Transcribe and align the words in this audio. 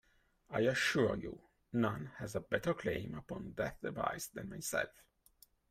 I 0.49 0.61
assure 0.61 1.15
you, 1.15 1.39
none 1.73 2.07
has 2.17 2.33
a 2.35 2.39
better 2.39 2.73
claim 2.73 3.13
upon 3.13 3.53
that 3.57 3.83
device 3.83 4.25
than 4.29 4.49
myself. 4.49 4.89